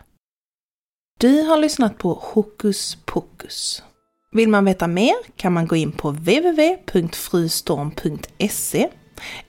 Du 1.20 1.42
har 1.42 1.58
lyssnat 1.58 1.98
på 1.98 2.14
Hokus 2.14 2.98
pokus. 3.06 3.84
Vill 4.32 4.50
man 4.50 4.66
veta 4.66 4.88
mer 4.88 5.16
kan 5.36 5.54
man 5.54 5.68
gå 5.68 5.76
in 5.76 5.92
på 5.92 6.12
www.frustorm.se 6.12 8.90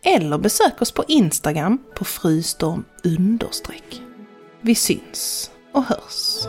eller 0.02 0.38
besök 0.38 0.82
oss 0.82 0.92
på 0.92 1.04
Instagram 1.08 1.78
på 1.94 2.04
frystorm 2.04 2.84
understreck. 3.04 4.02
Vi 4.60 4.74
syns 4.74 5.50
och 5.74 5.84
hörs. 5.84 6.46